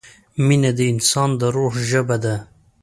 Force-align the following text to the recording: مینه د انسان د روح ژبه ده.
مینه 0.45 0.71
د 0.77 0.79
انسان 0.91 1.29
د 1.39 1.41
روح 1.55 1.73
ژبه 1.89 2.17
ده. 2.23 2.35